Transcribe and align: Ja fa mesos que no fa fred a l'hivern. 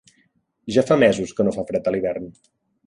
Ja 0.77 0.85
fa 0.89 0.97
mesos 1.03 1.37
que 1.39 1.47
no 1.49 1.55
fa 1.59 1.67
fred 1.71 1.91
a 1.93 1.97
l'hivern. 1.97 2.31